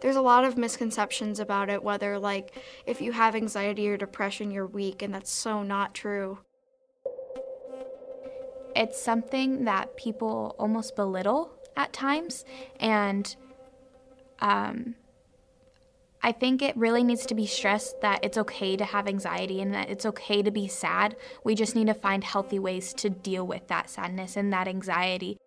[0.00, 4.50] there's a lot of misconceptions about it, whether, like, if you have anxiety or depression,
[4.50, 6.38] you're weak, and that's so not true.
[8.76, 12.44] It's something that people almost belittle at times,
[12.78, 13.34] and
[14.38, 14.94] um,
[16.22, 19.72] I think it really needs to be stressed that it's okay to have anxiety and
[19.74, 21.16] that it's okay to be sad.
[21.44, 25.38] We just need to find healthy ways to deal with that sadness and that anxiety.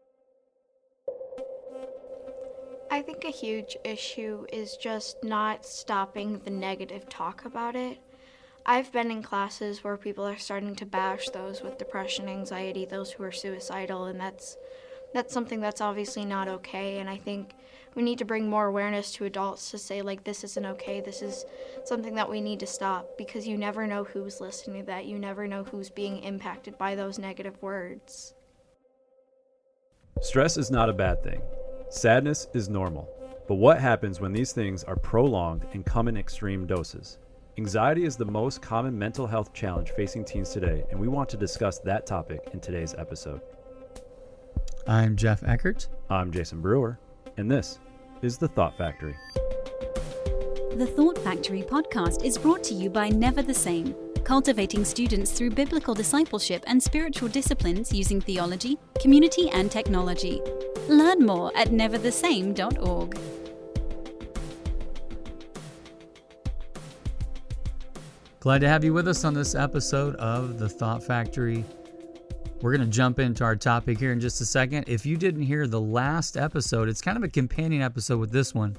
[2.93, 7.97] I think a huge issue is just not stopping the negative talk about it.
[8.67, 13.11] I've been in classes where people are starting to bash those with depression, anxiety, those
[13.11, 14.57] who are suicidal, and that's
[15.11, 17.55] that's something that's obviously not okay and I think
[17.95, 21.21] we need to bring more awareness to adults to say like this isn't okay this
[21.21, 21.45] is
[21.85, 25.19] something that we need to stop because you never know who's listening to that you
[25.19, 28.33] never know who's being impacted by those negative words
[30.19, 31.43] stress is not a bad thing
[31.93, 33.07] sadness is normal
[33.47, 37.19] but what happens when these things are prolonged and come in extreme doses
[37.59, 41.37] Anxiety is the most common mental health challenge facing teens today, and we want to
[41.37, 43.41] discuss that topic in today's episode.
[44.87, 45.87] I'm Jeff Eckert.
[46.09, 46.97] I'm Jason Brewer,
[47.37, 47.77] and this
[48.23, 49.15] is The Thought Factory.
[50.75, 55.51] The Thought Factory podcast is brought to you by Never the Same, cultivating students through
[55.51, 60.41] biblical discipleship and spiritual disciplines using theology, community, and technology.
[60.89, 63.17] Learn more at neverthesame.org.
[68.39, 71.63] Glad to have you with us on this episode of The Thought Factory.
[72.61, 74.83] We're going to jump into our topic here in just a second.
[74.87, 78.53] If you didn't hear the last episode, it's kind of a companion episode with this
[78.53, 78.75] one.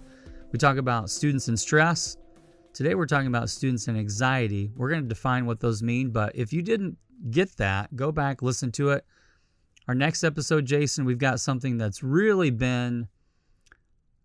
[0.52, 2.18] We talk about students and stress.
[2.74, 4.70] Today we're talking about students and anxiety.
[4.77, 6.98] We're going to define what those mean, but if you didn't
[7.30, 9.06] get that, go back, listen to it.
[9.86, 13.08] Our next episode, Jason, we've got something that's really been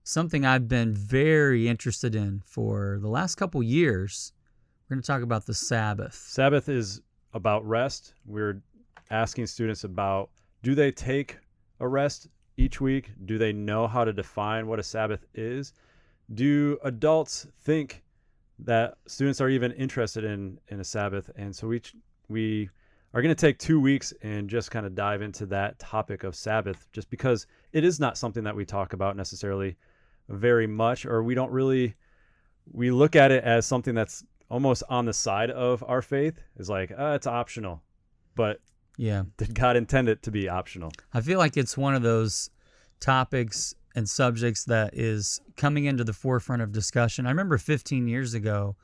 [0.04, 4.32] something I've been very interested in for the last couple years
[4.90, 6.16] we're going to talk about the Sabbath.
[6.16, 7.02] Sabbath is
[7.34, 8.16] about rest.
[8.26, 8.62] We're
[9.12, 10.32] asking students about
[10.64, 11.38] do they take
[11.80, 12.28] a rest
[12.58, 13.12] each week?
[13.26, 15.74] Do they know how to define what a Sabbath is?
[16.34, 18.04] Do adults think
[18.58, 21.30] that students are even interested in in a Sabbath?
[21.36, 21.82] And so we
[22.30, 22.70] we
[23.14, 26.36] are going to take two weeks and just kind of dive into that topic of
[26.36, 29.78] Sabbath, just because it is not something that we talk about necessarily
[30.28, 31.96] very much, or we don't really
[32.72, 36.70] we look at it as something that's almost on the side of our faith is
[36.70, 37.82] like, uh, it's optional.
[38.36, 38.60] But
[38.98, 40.92] yeah, did God intend it to be optional?
[41.14, 42.50] I feel like it's one of those
[43.00, 47.26] topics and subjects that is coming into the forefront of discussion.
[47.26, 48.76] I remember 15 years ago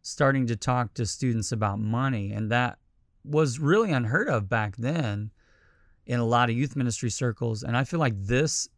[0.00, 2.78] starting to talk to students about money, and that
[3.24, 5.30] was really unheard of back then
[6.06, 7.62] in a lot of youth ministry circles.
[7.62, 8.68] And I feel like this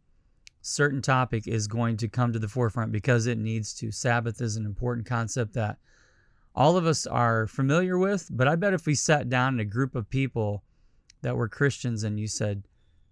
[0.62, 3.90] certain topic is going to come to the forefront because it needs to.
[3.90, 5.78] Sabbath is an important concept that
[6.54, 9.64] all of us are familiar with, but I bet if we sat down in a
[9.64, 10.64] group of people
[11.22, 12.64] that were Christians and you said,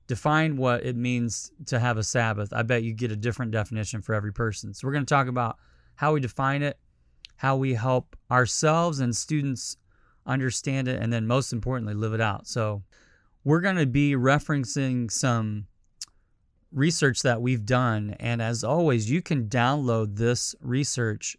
[0.08, 4.02] define what it means to have a Sabbath, I bet you get a different definition
[4.02, 4.74] for every person.
[4.74, 5.56] So we're going to talk about
[5.94, 6.78] how we define it,
[7.36, 9.76] how we help ourselves and students
[10.28, 12.46] understand it, and then most importantly, live it out.
[12.46, 12.82] So
[13.44, 15.66] we're going to be referencing some
[16.70, 18.14] research that we've done.
[18.20, 21.36] And as always, you can download this research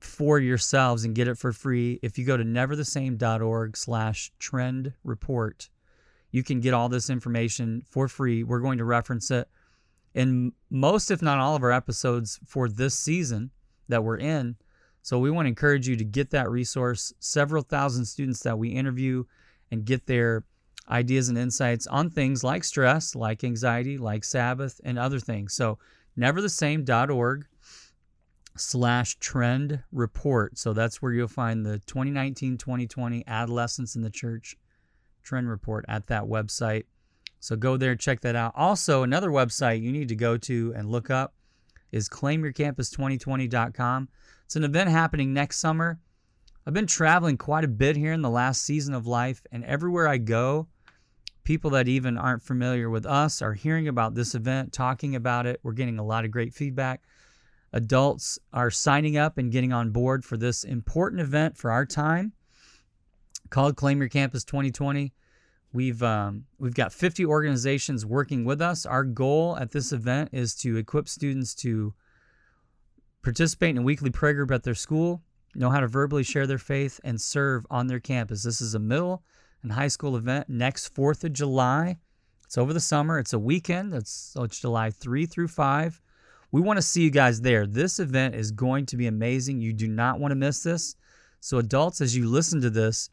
[0.00, 2.00] for yourselves and get it for free.
[2.02, 5.68] If you go to neverthesame.org slash trend report,
[6.30, 8.42] you can get all this information for free.
[8.42, 9.48] We're going to reference it
[10.14, 13.50] in most, if not all, of our episodes for this season
[13.88, 14.56] that we're in.
[15.02, 17.12] So we want to encourage you to get that resource.
[17.20, 19.24] Several thousand students that we interview
[19.70, 20.44] and get their
[20.88, 25.54] ideas and insights on things like stress, like anxiety, like Sabbath, and other things.
[25.54, 25.78] So
[26.18, 27.46] neverthesame.org
[28.56, 30.58] slash trend report.
[30.58, 34.56] So that's where you'll find the 2019 2020 Adolescence in the Church
[35.22, 36.84] trend report at that website.
[37.38, 38.52] So go there, check that out.
[38.54, 41.34] Also, another website you need to go to and look up
[41.90, 44.08] is claimyourcampus2020.com.
[44.50, 46.00] It's an event happening next summer.
[46.66, 50.08] I've been traveling quite a bit here in the last season of life, and everywhere
[50.08, 50.66] I go,
[51.44, 55.60] people that even aren't familiar with us are hearing about this event, talking about it.
[55.62, 57.04] We're getting a lot of great feedback
[57.72, 62.32] adults are signing up and getting on board for this important event for our time
[63.50, 65.12] called Claim Your Campus 2020.
[65.72, 68.84] We've um, we've got 50 organizations working with us.
[68.84, 71.94] Our goal at this event is to equip students to
[73.22, 75.22] participate in a weekly prayer group at their school,
[75.54, 78.42] know how to verbally share their faith, and serve on their campus.
[78.42, 79.22] This is a middle
[79.62, 81.98] and high school event next 4th of July.
[82.44, 83.18] It's over the summer.
[83.18, 83.94] It's a weekend.
[83.94, 86.00] It's, so oh, it's July 3 through 5.
[86.50, 87.66] we want to see you guys there.
[87.66, 89.60] This event is going to be amazing.
[89.60, 90.96] You do not want to miss this.
[91.40, 93.08] So, adults, as you listen to this,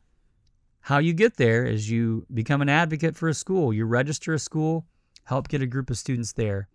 [0.82, 3.74] how you get there is you become an advocate for a school.
[3.74, 4.86] You register a school,
[5.26, 6.68] help get a group of students there.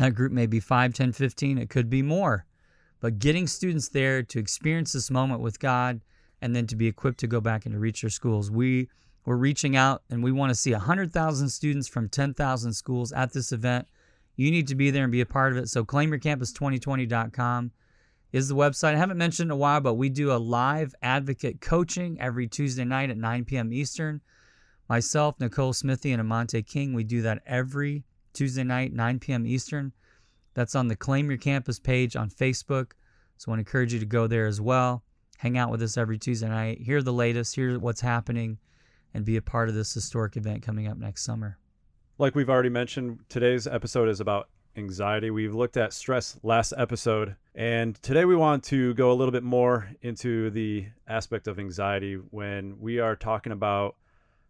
[0.00, 2.46] That group may be 5, 10, 15, it could be more.
[3.00, 6.00] But getting students there to experience this moment with God
[6.40, 8.50] and then to be equipped to go back and to reach their schools.
[8.50, 8.88] We
[9.26, 13.52] we're reaching out and we want to see 100,000 students from 10,000 schools at this
[13.52, 13.88] event.
[14.36, 15.68] You need to be there and be a part of it.
[15.68, 17.70] So claimyourcampus2020.com
[18.32, 18.94] is the website.
[18.94, 22.86] I haven't mentioned in a while, but we do a live advocate coaching every Tuesday
[22.86, 23.70] night at 9 p.m.
[23.70, 24.22] Eastern.
[24.88, 29.46] Myself, Nicole Smithy, and Amante King, we do that every Tuesday night, 9 p.m.
[29.46, 29.92] Eastern.
[30.54, 32.92] That's on the Claim Your Campus page on Facebook.
[33.36, 35.02] So I want to encourage you to go there as well.
[35.38, 38.58] Hang out with us every Tuesday night, hear the latest, hear what's happening,
[39.14, 41.56] and be a part of this historic event coming up next summer.
[42.18, 45.30] Like we've already mentioned, today's episode is about anxiety.
[45.30, 49.42] We've looked at stress last episode, and today we want to go a little bit
[49.42, 53.96] more into the aspect of anxiety when we are talking about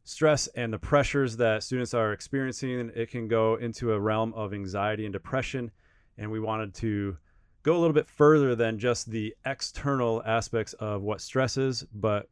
[0.04, 2.90] stress and the pressures that students are experiencing.
[2.94, 5.70] It can go into a realm of anxiety and depression,
[6.18, 7.16] and we wanted to
[7.62, 12.28] go a little bit further than just the external aspects of what stress is, but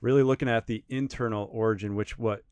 [0.00, 2.42] really looking at the internal origin, which what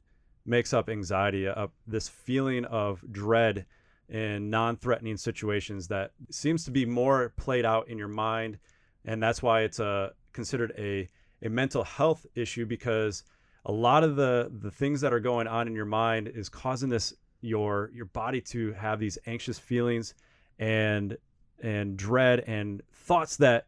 [0.46, 3.66] makes up anxiety, uh, this feeling of dread
[4.08, 8.58] in non-threatening situations that seems to be more played out in your mind,
[9.04, 11.08] and that's why it's a uh, considered a
[11.42, 13.24] a mental health issue because
[13.66, 16.88] a lot of the the things that are going on in your mind is causing
[16.88, 20.14] this your your body to have these anxious feelings
[20.58, 21.16] and
[21.62, 23.66] and dread and thoughts that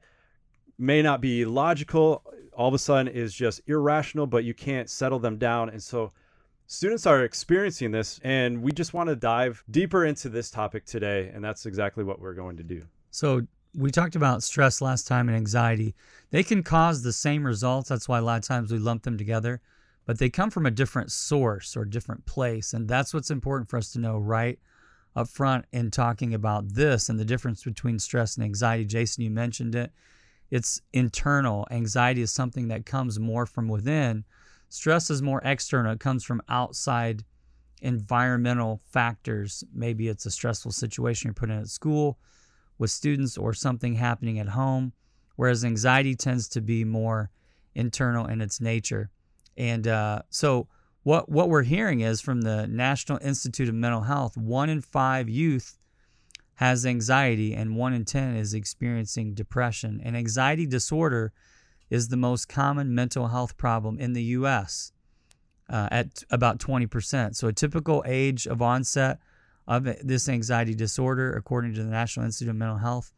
[0.79, 2.23] may not be logical
[2.55, 5.69] all of a sudden is just irrational but you can't settle them down.
[5.69, 6.13] And so
[6.67, 11.31] students are experiencing this and we just want to dive deeper into this topic today
[11.35, 12.83] and that's exactly what we're going to do.
[13.11, 13.43] So
[13.75, 15.95] we talked about stress last time and anxiety.
[16.31, 17.89] They can cause the same results.
[17.89, 19.61] That's why a lot of times we lump them together
[20.05, 23.77] but they come from a different source or different place and that's what's important for
[23.77, 24.59] us to know right
[25.15, 28.85] up front in talking about this and the difference between stress and anxiety.
[28.85, 29.93] Jason, you mentioned it.
[30.51, 31.67] It's internal.
[31.71, 34.25] Anxiety is something that comes more from within.
[34.69, 35.93] Stress is more external.
[35.93, 37.25] It comes from outside
[37.83, 39.65] environmental factors.
[39.75, 42.19] Maybe it's a stressful situation you're put in at school
[42.79, 44.93] with students or something happening at home.
[45.37, 47.31] Whereas anxiety tends to be more
[47.75, 49.11] internal in its nature.
[49.57, 50.69] And uh, so,
[51.03, 55.29] what what we're hearing is from the National Institute of Mental Health, one in five
[55.29, 55.79] youth
[56.55, 60.01] has anxiety, and one in ten is experiencing depression.
[60.03, 61.33] And anxiety disorder
[61.91, 64.93] is the most common mental health problem in the U.S.
[65.69, 67.37] Uh, at about 20%.
[67.37, 69.19] So a typical age of onset
[69.67, 73.13] of this anxiety disorder, according to the National Institute of Mental Health,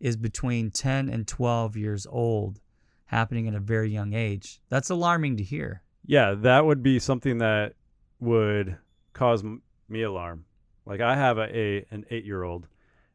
[0.00, 2.60] is between 10 and 12 years old,
[3.06, 4.60] happening at a very young age.
[4.68, 5.82] That's alarming to hear.
[6.04, 7.74] Yeah, that would be something that
[8.20, 8.76] would
[9.12, 9.42] cause
[9.88, 10.44] me alarm.
[10.84, 12.68] Like I have a, a an 8-year-old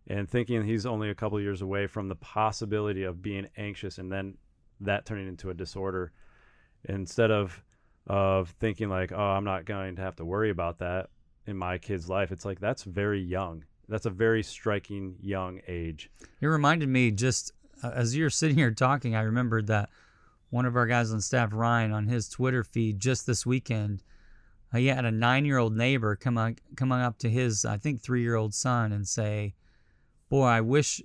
[0.07, 4.11] and thinking he's only a couple years away from the possibility of being anxious and
[4.11, 4.37] then
[4.81, 6.11] that turning into a disorder
[6.85, 7.63] instead of
[8.07, 11.09] of thinking like, "Oh, I'm not going to have to worry about that
[11.45, 13.63] in my kid's life." It's like that's very young.
[13.87, 16.09] That's a very striking young age.
[16.39, 17.51] It reminded me just
[17.83, 19.89] as you're sitting here talking, I remembered that
[20.49, 24.03] one of our guys on staff, Ryan, on his Twitter feed just this weekend,
[24.73, 28.53] uh, he had a nine-year-old neighbor come on, come up to his, I think, three-year-old
[28.53, 29.53] son and say,
[30.29, 31.01] "Boy, I wish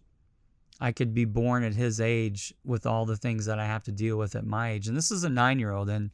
[0.81, 3.93] I could be born at his age with all the things that I have to
[3.93, 6.11] deal with at my age." And this is a nine-year-old, and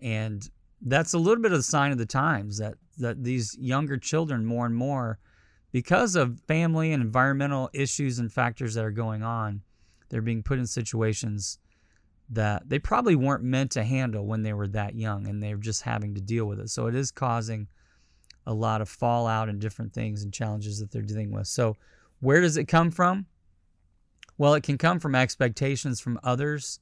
[0.00, 0.48] and
[0.82, 4.44] that's a little bit of the sign of the times that that these younger children
[4.44, 5.18] more and more,
[5.72, 9.62] because of family and environmental issues and factors that are going on,
[10.10, 11.58] they're being put in situations
[12.28, 15.82] that they probably weren't meant to handle when they were that young and they're just
[15.82, 16.70] having to deal with it.
[16.70, 17.66] So it is causing
[18.46, 21.46] a lot of fallout and different things and challenges that they're dealing with.
[21.46, 21.76] So,
[22.20, 23.26] where does it come from?
[24.36, 26.80] Well, it can come from expectations from others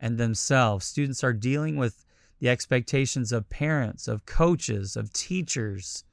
[0.00, 0.86] and themselves.
[0.86, 2.04] Students are dealing with
[2.40, 6.04] the expectations of parents, of coaches, of teachers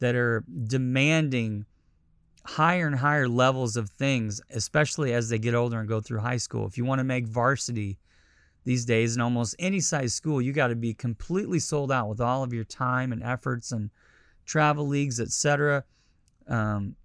[0.00, 1.66] that are demanding
[2.46, 6.36] higher and higher levels of things, especially as they get older and go through high
[6.36, 6.66] school.
[6.66, 7.98] If you want to make varsity
[8.64, 12.20] these days in almost any size school, you got to be completely sold out with
[12.20, 13.90] all of your time and efforts and
[14.44, 15.84] travel leagues, etc.
[16.46, 16.96] Um,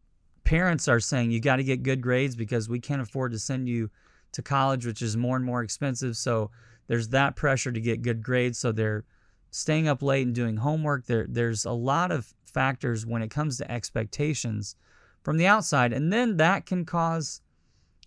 [0.44, 3.70] parents are saying you got to get good grades because we can't afford to send
[3.70, 3.90] you
[4.34, 6.18] to college, which is more and more expensive.
[6.18, 6.52] So
[6.88, 8.60] there's that pressure to get good grades.
[8.60, 9.06] So they're
[9.52, 11.06] staying up late and doing homework.
[11.06, 14.76] There, there's a lot of factors when it comes to expectations
[15.24, 15.94] from the outside.
[15.94, 17.42] And then that can cause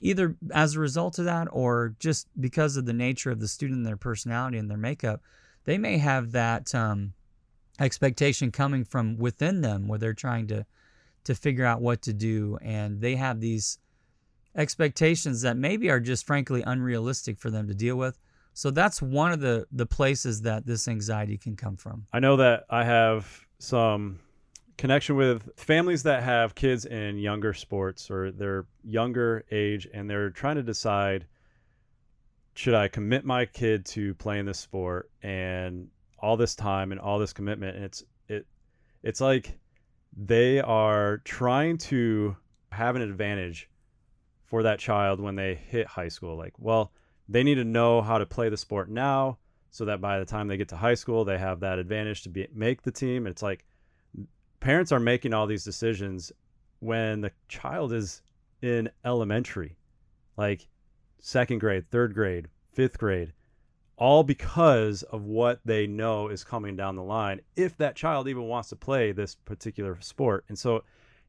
[0.01, 3.79] either as a result of that or just because of the nature of the student
[3.79, 5.21] and their personality and their makeup,
[5.65, 7.13] they may have that um,
[7.79, 10.67] expectation coming from within them where they're trying to
[11.25, 13.79] to figure out what to do and they have these
[14.57, 18.19] expectations that maybe are just frankly unrealistic for them to deal with.
[18.55, 22.07] So that's one of the the places that this anxiety can come from.
[22.13, 24.19] I know that I have some
[24.83, 30.31] connection with families that have kids in younger sports or they're younger age and they're
[30.31, 31.25] trying to decide
[32.55, 35.87] should I commit my kid to playing this sport and
[36.19, 38.45] all this time and all this commitment and it's it
[39.05, 39.57] it's like
[40.17, 42.37] they are trying to
[42.73, 43.71] have an advantage
[44.47, 46.37] for that child when they hit high school.
[46.37, 46.91] Like, well,
[47.29, 49.39] they need to know how to play the sport now
[49.71, 52.31] so that by the time they get to high school, they have that advantage to
[52.31, 53.29] be make the team.
[53.29, 53.65] It's like
[54.63, 56.31] parents are making all these decisions
[56.79, 58.23] when the child is
[58.63, 59.77] in elementary,
[60.37, 60.69] like
[61.19, 63.33] second grade, third grade, fifth grade,
[63.97, 68.45] all because of what they know is coming down the line if that child even
[68.45, 70.45] wants to play this particular sport.
[70.49, 70.85] And so,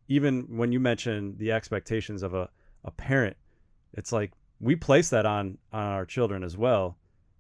[0.08, 2.50] even when you mention the expectations of a
[2.86, 3.36] a parent,
[3.94, 6.98] it's like we place that on on our children as well,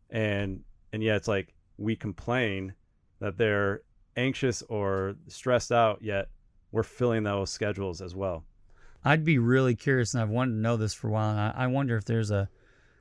[0.10, 2.74] and and yeah, it's like we complain
[3.20, 3.82] that they're
[4.16, 6.30] anxious or stressed out, yet
[6.72, 8.44] we're filling those schedules as well.
[9.06, 11.32] I'd be really curious, and I've wanted to know this for a while.
[11.32, 12.50] And I, wonder if there's a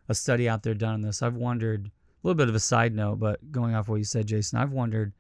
[0.09, 1.23] a study out there done on this.
[1.23, 1.91] I've wondered a
[2.27, 5.13] little bit of a side note, but going off what you said, Jason, I've wondered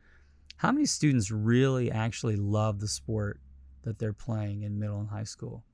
[0.56, 3.40] how many students really actually love the sport
[3.84, 5.64] that they're playing in middle and high school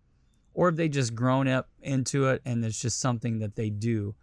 [0.58, 4.16] or have they just grown up into it and it's just something that they do?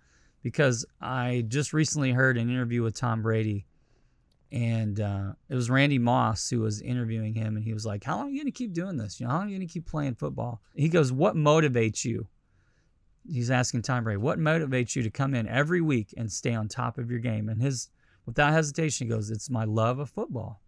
[0.43, 3.65] Because I just recently heard an interview with Tom Brady,
[4.51, 8.17] and uh, it was Randy Moss who was interviewing him, and he was like, "How
[8.17, 9.19] long are you gonna keep doing this?
[9.19, 12.27] You know, how long are you gonna keep playing football?" He goes, "What motivates you?"
[13.27, 16.67] He's asking Tom Brady, "What motivates you to come in every week and stay on
[16.67, 17.89] top of your game?" And his,
[18.25, 20.61] without hesitation, he goes, "It's my love of football.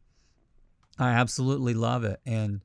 [0.97, 2.61] I absolutely love it, and."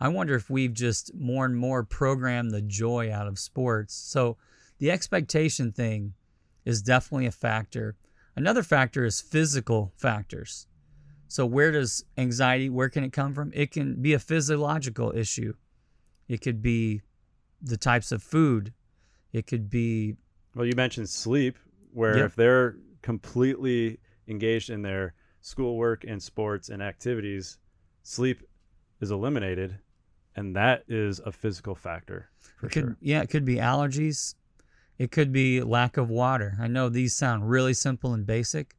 [0.00, 3.94] I wonder if we've just more and more programmed the joy out of sports.
[3.94, 4.36] So
[4.78, 6.14] the expectation thing
[6.64, 7.94] is definitely a factor.
[8.36, 10.66] Another factor is physical factors.
[11.28, 13.52] So where does anxiety where can it come from?
[13.54, 15.54] It can be a physiological issue.
[16.28, 17.02] It could be
[17.60, 18.72] the types of food.
[19.32, 20.16] It could be
[20.54, 21.58] well you mentioned sleep
[21.92, 23.98] where if they're completely
[24.28, 27.58] engaged in their schoolwork and sports and activities,
[28.02, 28.42] sleep
[29.00, 29.78] is eliminated
[30.36, 32.96] and that is a physical factor for it could, sure.
[33.00, 34.34] Yeah, it could be allergies.
[34.98, 36.56] It could be lack of water.
[36.60, 38.76] I know these sound really simple and basic,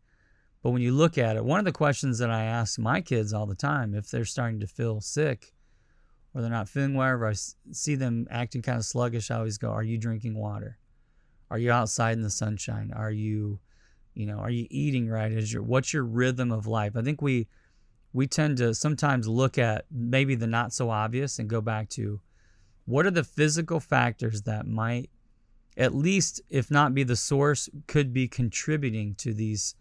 [0.62, 3.34] but when you look at it, one of the questions that I ask my kids
[3.34, 5.53] all the time if they're starting to feel sick
[6.34, 7.34] or they're not feeling well, or I
[7.72, 10.77] see them acting kind of sluggish, I always go, Are you drinking water?
[11.51, 12.91] Are you outside in the sunshine?
[12.96, 13.60] Are you,
[14.15, 15.32] you know, are you eating right?
[15.32, 16.96] Is your what's your rhythm of life?
[16.96, 17.48] I think we
[18.13, 22.22] we tend to sometimes look at maybe the not so obvious and go back to
[22.86, 25.10] what are the physical factors that might
[25.77, 29.75] at least if not be the source could be contributing to these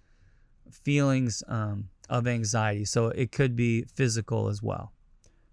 [0.71, 2.85] feelings um, of anxiety.
[2.85, 4.93] So it could be physical as well.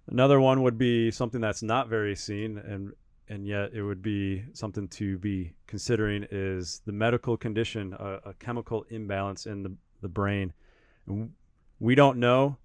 [0.08, 2.93] Another one would be something that's not very seen and
[3.31, 8.34] and yet it would be something to be considering is the medical condition a, a
[8.39, 10.51] chemical imbalance in the, the brain.
[11.79, 12.58] We don't know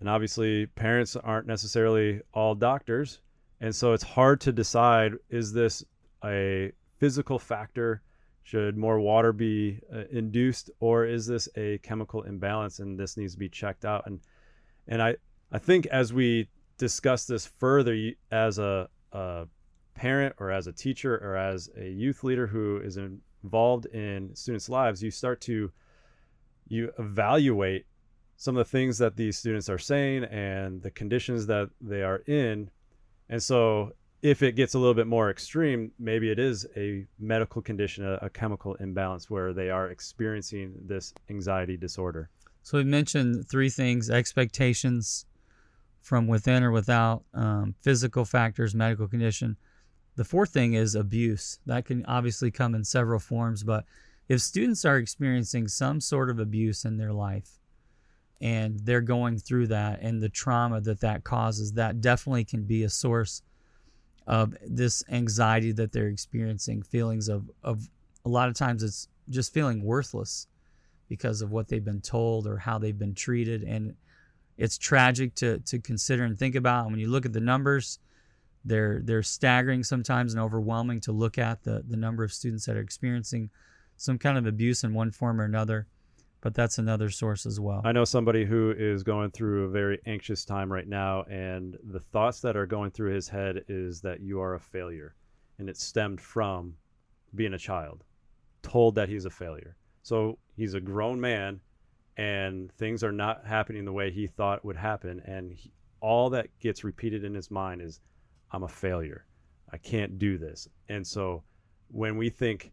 [0.00, 3.20] and obviously parents aren't necessarily all doctors
[3.60, 5.84] and so it's hard to decide is this
[6.24, 8.02] a physical factor
[8.42, 13.32] should more water be uh, induced or is this a chemical imbalance and this needs
[13.32, 14.20] to be checked out and
[14.86, 15.14] and i
[15.50, 19.46] i think as we discuss this further as a, a
[19.94, 24.68] parent or as a teacher or as a youth leader who is involved in students
[24.68, 25.72] lives you start to
[26.70, 27.84] you evaluate
[28.40, 32.22] some of the things that these students are saying and the conditions that they are
[32.26, 32.70] in.
[33.28, 37.62] And so if it gets a little bit more extreme, maybe it is a medical
[37.62, 42.28] condition, a, a chemical imbalance where they are experiencing this anxiety disorder.
[42.62, 45.24] So we mentioned three things expectations
[46.02, 49.56] from within or without, um, physical factors, medical condition.
[50.16, 51.58] The fourth thing is abuse.
[51.66, 53.84] That can obviously come in several forms, but
[54.28, 57.58] if students are experiencing some sort of abuse in their life,
[58.40, 62.82] and they're going through that and the trauma that that causes that definitely can be
[62.84, 63.42] a source
[64.30, 67.90] of this anxiety that they're experiencing feelings of of
[68.24, 70.46] a lot of times it's just feeling worthless
[71.08, 73.64] because of what they've been told or how they've been treated.
[73.64, 73.96] And
[74.56, 76.84] it's tragic to to consider and think about.
[76.84, 77.98] And when you look at the numbers
[78.64, 82.76] they're they're staggering sometimes and overwhelming to look at the the number of students that
[82.76, 83.50] are experiencing
[83.96, 85.88] some kind of abuse in one form or another
[86.40, 89.98] but that's another source as well I know somebody who is going through a very
[90.06, 94.20] anxious time right now, and the thoughts that are going through his head is that
[94.20, 95.14] you are a failure,
[95.58, 96.74] and it stemmed from
[97.34, 98.04] being a child,
[98.62, 99.76] told that he's a failure.
[100.02, 101.60] So he's a grown man,
[102.16, 106.48] and things are not happening the way he thought would happen, and he, all that
[106.58, 108.00] gets repeated in his mind is,
[108.50, 109.26] "I'm a failure.
[109.72, 111.44] I can't do this." And so
[111.88, 112.72] when we think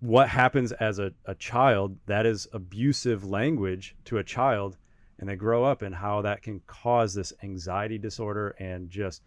[0.00, 4.76] what happens as a, a child that is abusive language to a child
[5.18, 9.22] and they grow up and how that can cause this anxiety disorder and just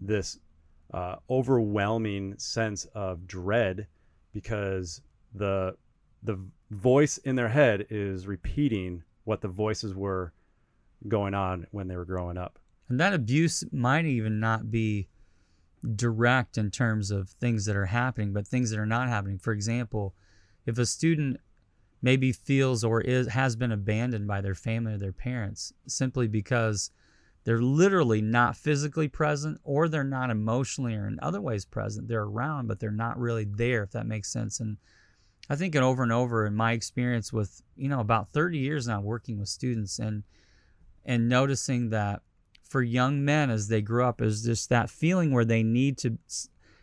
[0.00, 0.38] this
[0.92, 3.86] uh, overwhelming sense of dread
[4.32, 5.00] because
[5.34, 5.76] the
[6.22, 6.38] the
[6.70, 10.32] voice in their head is repeating what the voices were
[11.06, 12.58] going on when they were growing up.
[12.88, 15.08] And that abuse might even not be
[15.96, 19.38] direct in terms of things that are happening, but things that are not happening.
[19.38, 20.14] For example,
[20.66, 21.40] if a student
[22.00, 26.90] maybe feels or is has been abandoned by their family or their parents simply because
[27.44, 32.08] they're literally not physically present or they're not emotionally or in other ways present.
[32.08, 34.60] They're around, but they're not really there, if that makes sense.
[34.60, 34.78] And
[35.50, 38.86] I think and over and over in my experience with, you know, about 30 years
[38.86, 40.24] now working with students and
[41.04, 42.22] and noticing that
[42.74, 46.18] for young men as they grow up is just that feeling where they need to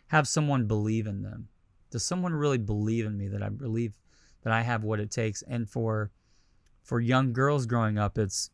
[0.06, 1.48] have someone believe in them.
[1.90, 3.98] Does someone really believe in me that I believe
[4.42, 5.42] that I have what it takes?
[5.42, 6.10] And for
[6.82, 8.48] for young girls growing up, it's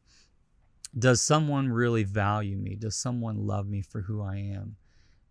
[0.98, 2.74] does someone really value me?
[2.74, 4.74] Does someone love me for who I am?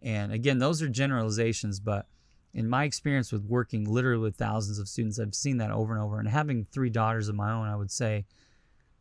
[0.01, 2.07] And again, those are generalizations, but
[2.53, 6.01] in my experience with working literally with thousands of students, I've seen that over and
[6.01, 6.19] over.
[6.19, 8.23] And having three daughters of my own, I would say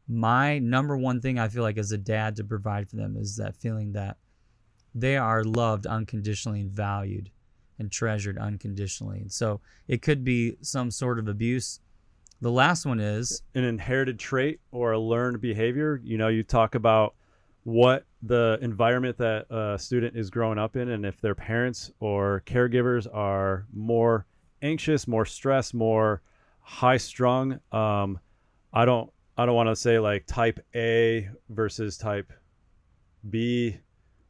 [0.09, 3.37] my number one thing I feel like as a dad to provide for them is
[3.37, 4.17] that feeling that
[4.95, 7.31] they are loved unconditionally and valued
[7.79, 9.21] and treasured unconditionally.
[9.21, 11.81] And so it could be some sort of abuse.
[12.41, 16.01] The last one is an inherited trait or a learned behavior.
[16.03, 17.15] You know, you talk about
[17.65, 22.43] what the environment that a student is growing up in, and if their parents or
[22.47, 24.27] caregivers are more
[24.63, 26.23] anxious, more stressed, more
[26.61, 27.61] high strung.
[27.73, 28.19] Um,
[28.73, 32.33] I don't, I don't want to say like type A versus type
[33.29, 33.79] B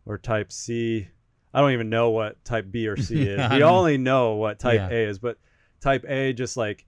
[0.04, 1.08] or type C.
[1.54, 3.50] I don't even know what type B or C is.
[3.50, 4.96] We only know what type Yeah.
[4.96, 5.38] A is, but
[5.80, 6.84] type A just like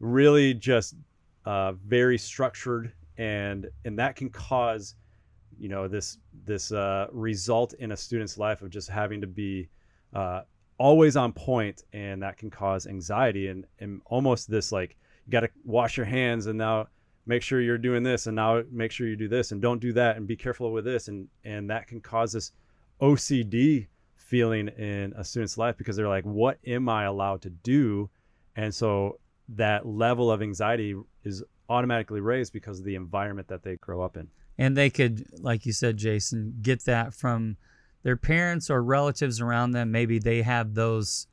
[0.00, 0.94] really just
[1.44, 4.94] uh, very structured and and that can cause
[5.58, 9.68] you know this this uh, result in a student's life of just having to be
[10.14, 10.42] uh,
[10.78, 15.40] always on point and that can cause anxiety and, and almost this like you got
[15.40, 16.86] to wash your hands and now
[17.26, 19.92] make sure you're doing this and now make sure you do this and don't do
[19.92, 21.08] that and be careful with this.
[21.08, 22.52] And and that can cause this
[23.00, 28.10] OCD feeling in a student's life because they're like what am I allowed to do?
[28.56, 29.18] And so
[29.50, 34.16] that level of anxiety is automatically raised because of the environment that they grow up
[34.16, 34.28] in.
[34.58, 37.56] And they could like you said jason get that from
[38.02, 39.92] their parents or relatives around them.
[39.92, 41.28] Maybe they have those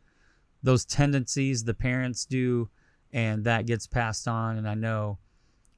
[0.62, 2.69] those tendencies the parents do
[3.12, 4.58] and that gets passed on.
[4.58, 5.17] And i know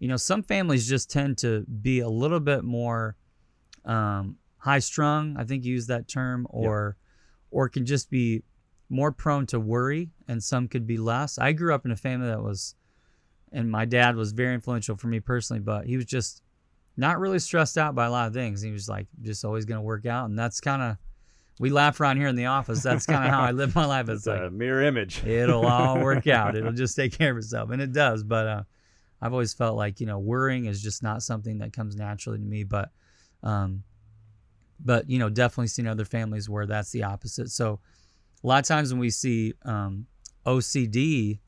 [0.02, 3.16] you know some families just tend to be a little bit more
[3.86, 6.98] um, high strung i think you use that term or
[7.52, 8.44] or can just be
[8.90, 12.28] more prone to worry and some could be less i grew up in a family
[12.28, 12.76] that was
[13.54, 16.44] and my dad was very influential for me personally but he was just
[16.98, 18.62] not really stressed out by a lot of things.
[18.62, 20.98] He was like just always going to work out, and that's kind of
[21.60, 22.82] we laugh around here in the office.
[22.82, 24.08] That's kind of how I live my life.
[24.10, 26.56] It's it's a mirror image it'll all work out.
[26.56, 28.24] It'll just take care of itself, and it does.
[28.24, 28.64] But uh,
[29.22, 32.44] I've always felt like you know worrying is just not something that comes naturally to
[32.44, 32.64] me.
[32.64, 32.90] But
[33.44, 33.84] um,
[34.80, 37.52] but you know definitely seen other families where that's the opposite.
[37.52, 37.80] So
[38.44, 40.08] a lot of times when we see um,
[40.46, 41.40] OCD,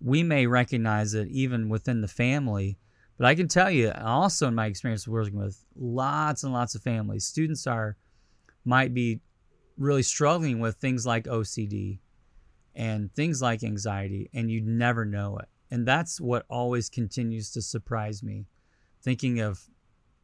[0.00, 2.78] we may recognize it even within the family.
[3.18, 6.82] But I can tell you, also in my experience working with lots and lots of
[6.82, 7.96] families, students are
[8.64, 9.20] might be
[9.78, 12.00] really struggling with things like OCD
[12.74, 15.48] and things like anxiety, and you'd never know it.
[15.70, 18.46] And that's what always continues to surprise me.
[19.02, 19.68] Thinking of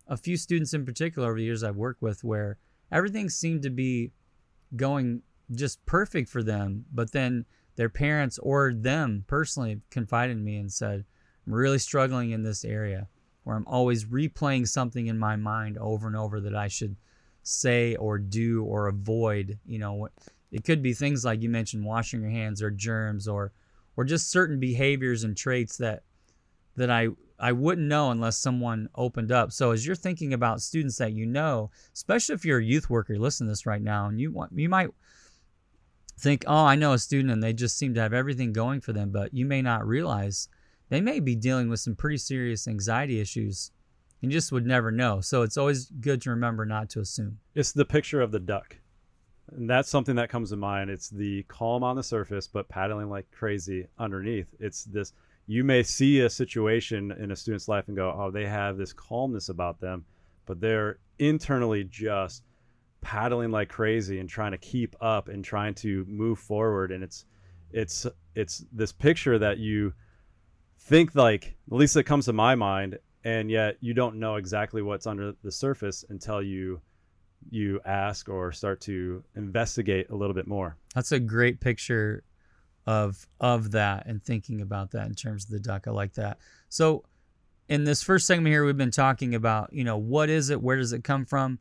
[0.06, 2.58] a few students in particular over the years I've worked with where
[2.90, 4.12] everything seemed to be
[4.76, 7.44] going just perfect for them, but then
[7.76, 11.04] their parents or them personally confided in me and said,
[11.46, 13.08] I'm really struggling in this area
[13.44, 16.96] where I'm always replaying something in my mind over and over that I should
[17.42, 19.58] say or do or avoid.
[19.66, 20.08] You know,
[20.52, 23.52] it could be things like you mentioned washing your hands or germs or
[23.96, 26.02] or just certain behaviors and traits that
[26.76, 29.52] that I I wouldn't know unless someone opened up.
[29.52, 33.18] So as you're thinking about students that you know, especially if you're a youth worker,
[33.18, 34.90] listen to this right now, and you want you might
[36.18, 38.92] think, oh, I know a student and they just seem to have everything going for
[38.92, 40.48] them, but you may not realize
[40.88, 43.70] they may be dealing with some pretty serious anxiety issues.
[44.20, 45.20] And you just would never know.
[45.20, 47.38] So it's always good to remember not to assume.
[47.56, 48.76] It's the picture of the duck.
[49.50, 50.90] And that's something that comes to mind.
[50.90, 54.46] It's the calm on the surface, but paddling like crazy underneath.
[54.60, 55.12] It's this
[55.46, 58.92] you may see a situation in a student's life and go, oh, they have this
[58.92, 60.04] calmness about them,
[60.46, 62.44] but they're internally just
[63.00, 66.92] paddling like crazy and trying to keep up and trying to move forward.
[66.92, 67.24] And it's,
[67.72, 69.92] it's, it's this picture that you
[70.78, 74.82] think like, at least it comes to my mind, and yet you don't know exactly
[74.82, 76.80] what's under the surface until you
[77.50, 80.76] you ask or start to investigate a little bit more.
[80.94, 82.24] That's a great picture
[82.86, 85.86] of of that and thinking about that in terms of the duck.
[85.86, 86.38] I like that.
[86.68, 87.04] So
[87.68, 90.60] in this first segment here, we've been talking about, you know, what is it?
[90.60, 91.58] Where does it come from?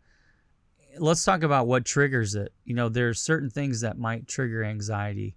[0.97, 2.51] Let's talk about what triggers it.
[2.65, 5.35] You know, there's certain things that might trigger anxiety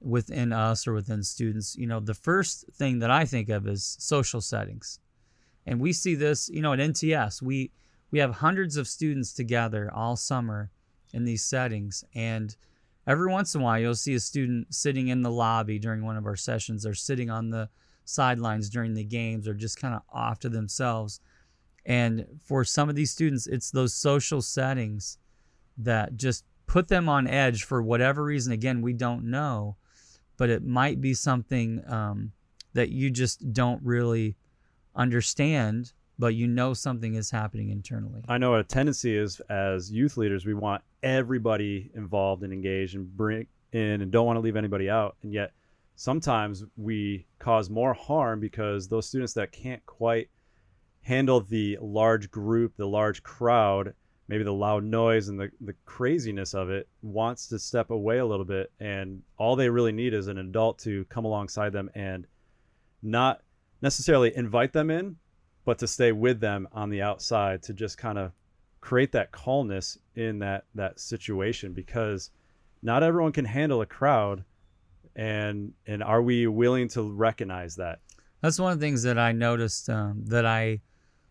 [0.00, 1.76] within us or within students.
[1.76, 4.98] You know, the first thing that I think of is social settings.
[5.66, 7.42] And we see this, you know, at NTS.
[7.42, 7.70] We
[8.10, 10.70] we have hundreds of students together all summer
[11.12, 12.56] in these settings and
[13.06, 16.16] every once in a while you'll see a student sitting in the lobby during one
[16.16, 17.68] of our sessions or sitting on the
[18.04, 21.20] sidelines during the games or just kind of off to themselves.
[21.86, 25.18] And for some of these students it's those social settings
[25.78, 28.52] that just put them on edge for whatever reason.
[28.52, 29.76] Again we don't know
[30.36, 32.32] but it might be something um,
[32.72, 34.36] that you just don't really
[34.96, 38.20] understand but you know something is happening internally.
[38.28, 43.16] I know a tendency is as youth leaders, we want everybody involved and engaged and
[43.16, 45.16] bring in and don't want to leave anybody out.
[45.22, 45.52] And yet
[45.96, 50.28] sometimes we cause more harm because those students that can't quite
[51.00, 53.94] handle the large group, the large crowd,
[54.28, 58.26] maybe the loud noise and the, the craziness of it wants to step away a
[58.26, 58.70] little bit.
[58.78, 62.26] And all they really need is an adult to come alongside them and
[63.02, 63.40] not
[63.80, 65.16] necessarily invite them in,
[65.70, 68.32] but to stay with them on the outside to just kind of
[68.80, 72.32] create that calmness in that that situation because
[72.82, 74.42] not everyone can handle a crowd
[75.14, 78.00] and and are we willing to recognize that?
[78.40, 80.80] That's one of the things that i noticed um, that i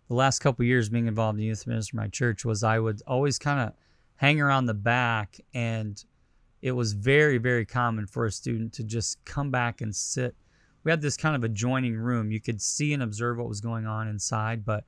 [0.08, 3.02] the last couple years being involved in youth ministry in my church was i would
[3.06, 3.74] always kind of
[4.16, 6.06] hang around the back and
[6.62, 10.34] it was very very common for a student to just come back and sit
[10.84, 12.32] we had this kind of adjoining room.
[12.32, 14.86] You could see and observe what was going on inside, but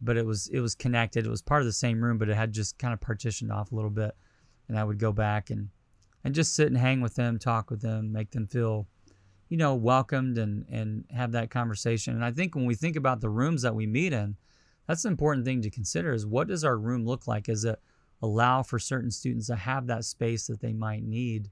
[0.00, 1.24] but it was it was connected.
[1.24, 3.72] It was part of the same room, but it had just kind of partitioned off
[3.72, 4.16] a little bit.
[4.68, 5.68] And I would go back and
[6.24, 8.86] and just sit and hang with them, talk with them, make them feel,
[9.48, 12.14] you know, welcomed and and have that conversation.
[12.14, 14.36] And I think when we think about the rooms that we meet in,
[14.88, 17.48] that's an important thing to consider is what does our room look like?
[17.48, 17.80] Is it
[18.20, 21.50] allow for certain students to have that space that they might need?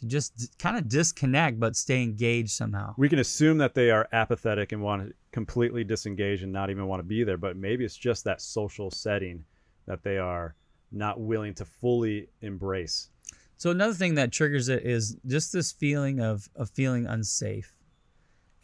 [0.00, 2.94] To just kind of disconnect but stay engaged somehow.
[2.96, 6.86] We can assume that they are apathetic and want to completely disengage and not even
[6.86, 9.44] want to be there, but maybe it's just that social setting
[9.86, 10.54] that they are
[10.90, 13.10] not willing to fully embrace.
[13.56, 17.74] So another thing that triggers it is just this feeling of of feeling unsafe.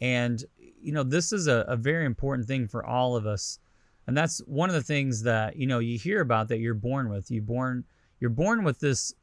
[0.01, 3.59] And you know, this is a, a very important thing for all of us.
[4.07, 7.09] And that's one of the things that, you know, you hear about that you're born
[7.09, 7.29] with.
[7.29, 7.83] You born
[8.19, 9.13] you're born with this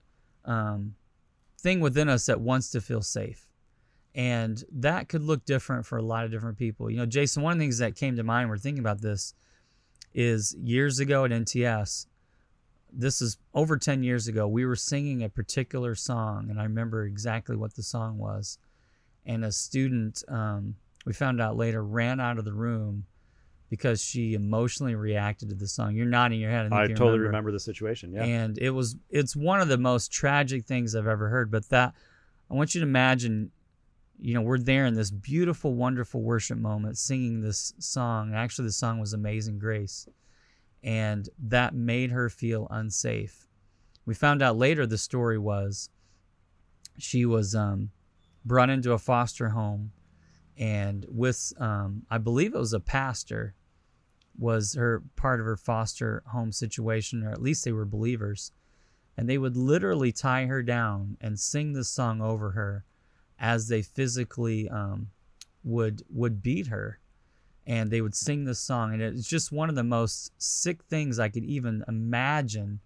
[0.44, 0.94] um,
[1.64, 3.48] thing within us that wants to feel safe.
[4.14, 6.90] And that could look different for a lot of different people.
[6.90, 9.34] You know, Jason, one of the things that came to mind, we're thinking about this,
[10.12, 12.06] is years ago at NTS,
[12.92, 17.06] this is over 10 years ago, we were singing a particular song, and I remember
[17.06, 18.58] exactly what the song was.
[19.26, 23.06] And a student, um, we found out later, ran out of the room
[23.74, 25.96] because she emotionally reacted to the song.
[25.96, 26.72] You're nodding your head.
[26.72, 27.26] I, I totally remember.
[27.26, 28.12] remember the situation.
[28.12, 28.22] Yeah.
[28.22, 31.50] And it was it's one of the most tragic things I've ever heard.
[31.50, 31.92] But that
[32.48, 33.50] I want you to imagine,
[34.16, 38.32] you know, we're there in this beautiful, wonderful worship moment, singing this song.
[38.32, 40.06] Actually, the song was "Amazing Grace,"
[40.84, 43.48] and that made her feel unsafe.
[44.06, 45.90] We found out later the story was
[46.96, 47.90] she was um,
[48.44, 49.90] brought into a foster home
[50.56, 53.54] and with um, I believe it was a pastor
[54.38, 58.52] was her part of her foster home situation, or at least they were believers,
[59.16, 62.84] and they would literally tie her down and sing this song over her
[63.38, 65.10] as they physically um,
[65.62, 66.98] would would beat her,
[67.66, 71.18] and they would sing this song, and it's just one of the most sick things
[71.18, 72.80] I could even imagine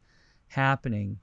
[0.48, 1.18] happening,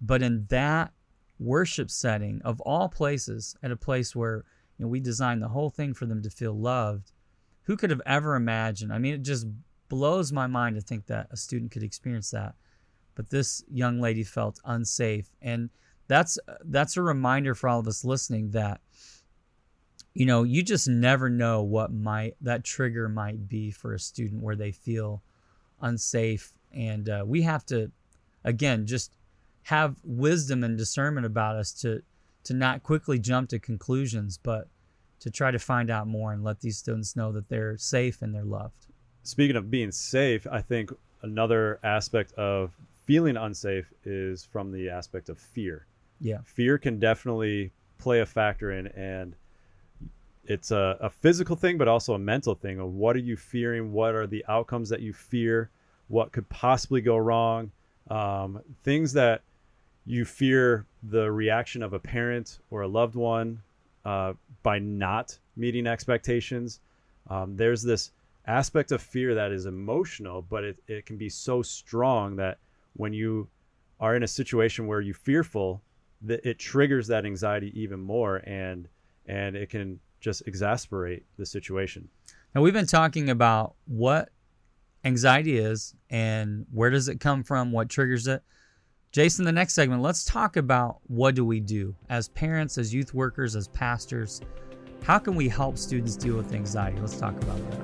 [0.00, 0.92] but in that
[1.38, 4.44] worship setting of all places, at a place where
[4.78, 7.12] you know, we designed the whole thing for them to feel loved.
[7.64, 8.92] Who could have ever imagined?
[8.92, 9.46] I mean, it just
[9.88, 12.54] blows my mind to think that a student could experience that.
[13.14, 15.70] But this young lady felt unsafe, and
[16.08, 18.80] that's that's a reminder for all of us listening that
[20.14, 24.42] you know you just never know what might that trigger might be for a student
[24.42, 25.22] where they feel
[25.80, 27.92] unsafe, and uh, we have to
[28.42, 29.12] again just
[29.62, 32.02] have wisdom and discernment about us to
[32.42, 34.68] to not quickly jump to conclusions, but
[35.24, 38.34] to try to find out more and let these students know that they're safe and
[38.34, 38.88] they're loved.
[39.22, 42.72] Speaking of being safe, I think another aspect of
[43.06, 45.86] feeling unsafe is from the aspect of fear.
[46.20, 46.40] Yeah.
[46.44, 49.34] Fear can definitely play a factor in, and
[50.44, 53.92] it's a, a physical thing, but also a mental thing of what are you fearing?
[53.92, 55.70] What are the outcomes that you fear?
[56.08, 57.72] What could possibly go wrong?
[58.10, 59.40] Um, things that
[60.04, 63.62] you fear the reaction of a parent or a loved one
[64.04, 66.80] uh, by not meeting expectations.
[67.28, 68.10] Um, there's this
[68.46, 72.58] aspect of fear that is emotional, but it, it can be so strong that
[72.94, 73.48] when you
[74.00, 75.82] are in a situation where you're fearful,
[76.22, 78.88] that it triggers that anxiety even more and
[79.26, 82.08] and it can just exasperate the situation.
[82.54, 84.30] Now we've been talking about what
[85.04, 88.42] anxiety is and where does it come from, what triggers it.
[89.14, 93.14] Jason, the next segment, let's talk about what do we do as parents, as youth
[93.14, 94.40] workers, as pastors.
[95.04, 96.98] How can we help students deal with anxiety?
[96.98, 97.80] Let's talk about that.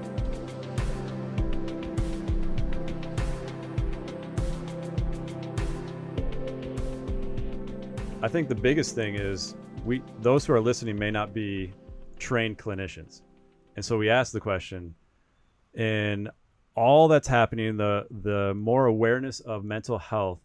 [8.22, 11.72] I think the biggest thing is we those who are listening may not be
[12.18, 13.22] trained clinicians.
[13.76, 14.96] And so we ask the question
[15.74, 16.28] in
[16.74, 20.40] all that's happening, the the more awareness of mental health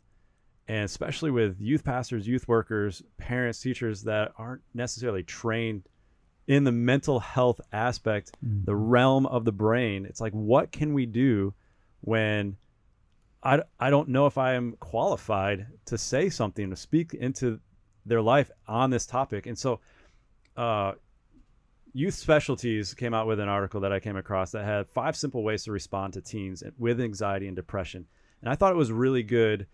[0.67, 5.83] and especially with youth pastors, youth workers, parents, teachers that aren't necessarily trained
[6.47, 8.65] in the mental health aspect, mm.
[8.65, 10.05] the realm of the brain.
[10.05, 11.53] It's like what can we do
[12.01, 12.57] when
[13.43, 17.59] I, I don't know if I am qualified to say something, to speak into
[18.05, 19.45] their life on this topic.
[19.45, 19.79] And so,
[20.57, 20.93] uh,
[21.93, 25.43] Youth Specialties came out with an article that I came across that had five simple
[25.43, 28.05] ways to respond to teens with anxiety and depression.
[28.41, 29.67] And I thought it was really good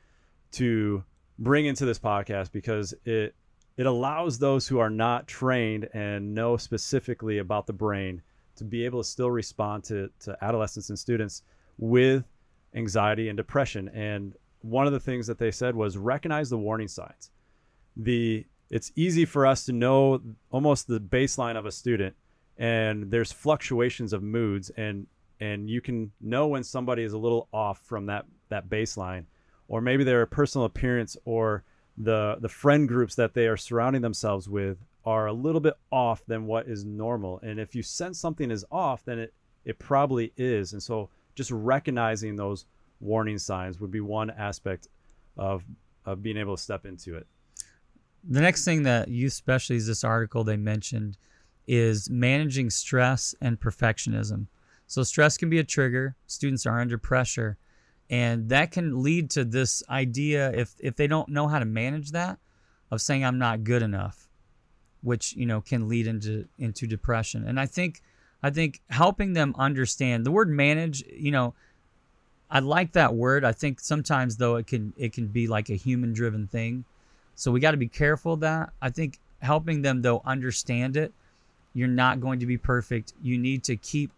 [0.52, 1.04] to
[1.40, 3.36] bring into this podcast because it
[3.78, 8.22] it allows those who are not trained and know specifically about the brain
[8.56, 11.42] to be able to still respond to, to adolescents and students
[11.78, 12.26] with
[12.76, 13.90] anxiety and depression.
[13.90, 17.32] And one of the things that they said was recognize the warning signs.
[17.96, 22.16] The it's easy for us to know almost the baseline of a student
[22.58, 25.08] and there's fluctuations of moods and
[25.40, 29.26] and you can know when somebody is a little off from that that baseline
[29.72, 31.64] or maybe their personal appearance or
[31.98, 36.22] the the friend groups that they are surrounding themselves with are a little bit off
[36.28, 37.40] than what is normal.
[37.42, 40.74] And if you sense something is off then it it probably is.
[40.74, 42.66] And so just recognizing those
[43.00, 44.90] warning signs would be one aspect
[45.38, 45.64] of
[46.06, 47.26] of being able to step into it.
[48.28, 51.18] The next thing that youth specialties this article they mentioned
[51.66, 54.48] is managing stress and perfectionism.
[54.88, 56.18] So stress can be a trigger.
[56.28, 57.58] Students are under pressure
[58.12, 62.12] and that can lead to this idea if if they don't know how to manage
[62.12, 62.38] that
[62.92, 64.28] of saying i'm not good enough
[65.02, 67.48] which you know can lead into into depression.
[67.48, 68.02] And i think
[68.44, 71.54] i think helping them understand the word manage you know
[72.50, 73.46] i like that word.
[73.46, 76.86] I think sometimes though it can it can be like a human driven thing.
[77.36, 78.72] So we got to be careful of that.
[78.82, 81.14] I think helping them though understand it
[81.74, 83.14] you're not going to be perfect.
[83.22, 84.12] You need to keep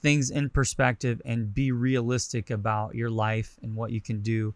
[0.00, 4.54] things in perspective and be realistic about your life and what you can do.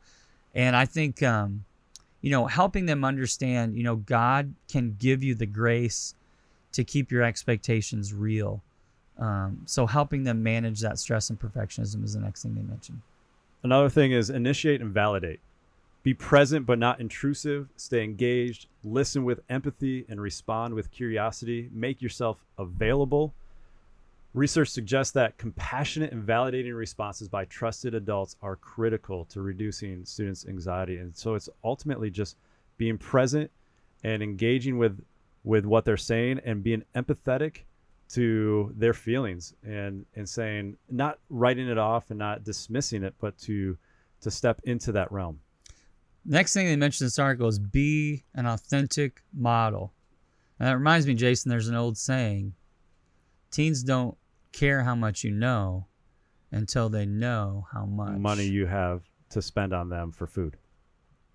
[0.54, 1.64] And I think, um,
[2.20, 6.14] you know, helping them understand, you know, God can give you the grace
[6.72, 8.62] to keep your expectations real.
[9.18, 13.02] Um, so helping them manage that stress and perfectionism is the next thing they mentioned.
[13.62, 15.40] Another thing is initiate and validate.
[16.02, 17.68] Be present but not intrusive.
[17.76, 18.66] Stay engaged.
[18.82, 21.68] Listen with empathy and respond with curiosity.
[21.72, 23.34] Make yourself available
[24.34, 30.46] Research suggests that compassionate and validating responses by trusted adults are critical to reducing students'
[30.46, 30.96] anxiety.
[30.96, 32.36] And so it's ultimately just
[32.78, 33.50] being present
[34.04, 35.04] and engaging with
[35.44, 37.58] with what they're saying and being empathetic
[38.08, 43.36] to their feelings and and saying not writing it off and not dismissing it, but
[43.38, 43.76] to
[44.22, 45.40] to step into that realm.
[46.24, 49.92] Next thing they mentioned in this article is be an authentic model.
[50.58, 52.54] And that reminds me, Jason, there's an old saying
[53.50, 54.16] teens don't
[54.52, 55.86] care how much you know
[56.50, 60.56] until they know how much money you have to spend on them for food.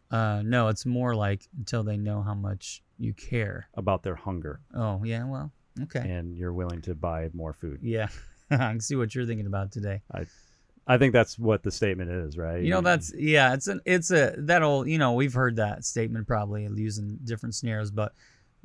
[0.10, 4.62] Uh, no, it's more like until they know how much you care about their hunger.
[4.74, 5.52] Oh yeah, well,
[5.84, 6.00] okay.
[6.00, 7.80] And you're willing to buy more food.
[7.82, 8.08] Yeah.
[8.52, 10.02] I can see what you're thinking about today.
[10.14, 10.26] I
[10.90, 12.64] I think that's what the statement is, right?
[12.64, 16.28] You know, that's yeah, it's an it's a that'll you know we've heard that statement
[16.28, 18.14] probably using different scenarios, but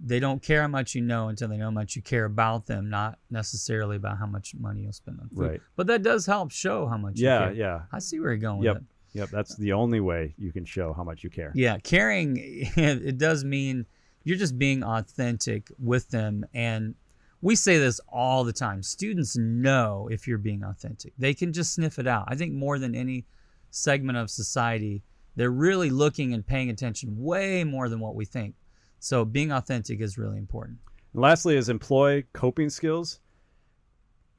[0.04, 2.66] they don't care how much you know until they know how much you care about
[2.66, 5.50] them, not necessarily about how much money you'll spend on food.
[5.50, 5.60] Right.
[5.76, 7.18] But that does help show how much.
[7.18, 7.54] yeah, you care.
[7.54, 7.80] yeah.
[7.92, 8.82] I see where you're going Yep.
[9.14, 11.52] Yep, that's the only way you can show how much you care.
[11.54, 13.84] Yeah, caring it does mean
[14.24, 16.94] you're just being authentic with them and
[17.42, 18.82] we say this all the time.
[18.82, 21.12] Students know if you're being authentic.
[21.18, 22.24] They can just sniff it out.
[22.28, 23.26] I think more than any
[23.70, 25.02] segment of society,
[25.34, 28.54] they're really looking and paying attention way more than what we think.
[29.02, 30.78] So being authentic is really important.
[31.12, 33.18] And lastly, is employ coping skills.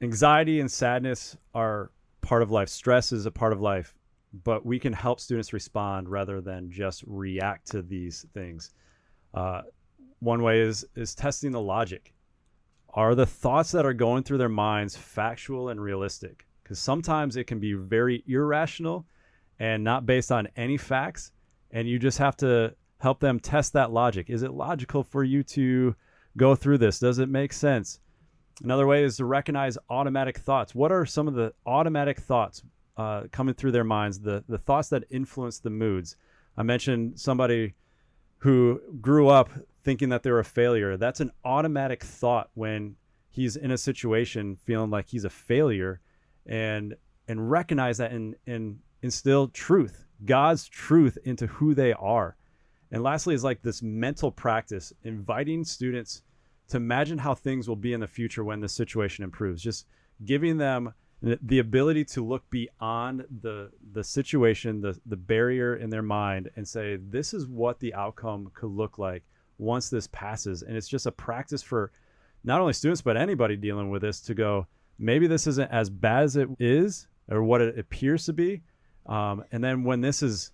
[0.00, 1.90] Anxiety and sadness are
[2.22, 2.70] part of life.
[2.70, 3.94] Stress is a part of life,
[4.42, 8.70] but we can help students respond rather than just react to these things.
[9.34, 9.62] Uh,
[10.20, 12.14] one way is is testing the logic.
[12.88, 16.46] Are the thoughts that are going through their minds factual and realistic?
[16.62, 19.04] Because sometimes it can be very irrational
[19.58, 21.32] and not based on any facts,
[21.70, 22.74] and you just have to
[23.04, 24.30] help them test that logic.
[24.30, 25.94] Is it logical for you to
[26.38, 26.98] go through this?
[26.98, 28.00] Does it make sense?
[28.62, 30.74] Another way is to recognize automatic thoughts.
[30.74, 32.62] What are some of the automatic thoughts
[32.96, 36.16] uh, coming through their minds, the, the thoughts that influence the moods?
[36.56, 37.74] I mentioned somebody
[38.38, 39.50] who grew up
[39.82, 40.96] thinking that they're a failure.
[40.96, 42.96] That's an automatic thought when
[43.28, 46.00] he's in a situation feeling like he's a failure
[46.46, 46.94] and
[47.28, 52.36] and recognize that and, and instill truth, God's truth into who they are.
[52.92, 56.22] And lastly, is like this mental practice, inviting students
[56.68, 59.62] to imagine how things will be in the future when the situation improves.
[59.62, 59.86] Just
[60.24, 66.02] giving them the ability to look beyond the the situation, the the barrier in their
[66.02, 69.22] mind, and say, "This is what the outcome could look like
[69.58, 71.92] once this passes." And it's just a practice for
[72.44, 74.66] not only students but anybody dealing with this to go,
[74.98, 78.62] maybe this isn't as bad as it is or what it appears to be.
[79.06, 80.50] Um, and then when this is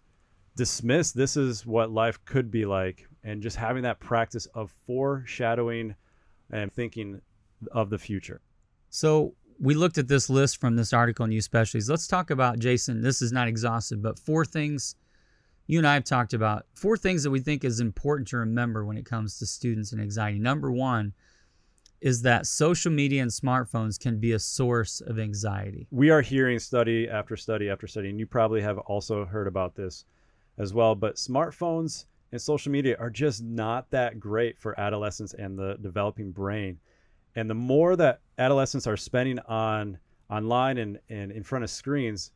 [0.57, 3.07] dismissed, this is what life could be like.
[3.23, 5.95] And just having that practice of foreshadowing
[6.51, 7.21] and thinking
[7.73, 8.41] of the future.
[8.89, 11.91] So we looked at this list from this article in Youth Specialties.
[11.91, 13.03] Let's talk about Jason.
[13.03, 14.97] This is not exhaustive, but four things
[15.67, 16.67] you and I have talked about.
[16.75, 20.01] Four things that we think is important to remember when it comes to students and
[20.01, 20.39] anxiety.
[20.39, 21.13] Number one
[22.01, 25.87] is that social media and smartphones can be a source of anxiety.
[25.91, 29.77] We are hearing study after study after study, and you probably have also heard about
[29.77, 30.07] this
[30.61, 30.94] as well.
[30.94, 36.31] But smartphones and social media are just not that great for adolescents and the developing
[36.31, 36.79] brain.
[37.35, 42.33] And the more that adolescents are spending on online and, and in front of screens,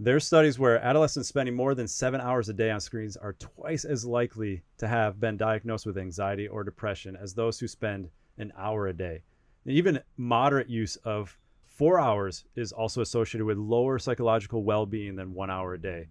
[0.00, 3.84] there's studies where adolescents spending more than seven hours a day on screens are twice
[3.84, 8.52] as likely to have been diagnosed with anxiety or depression as those who spend an
[8.56, 9.22] hour a day.
[9.64, 15.16] And even moderate use of four hours is also associated with lower psychological well being
[15.16, 16.08] than one hour a day.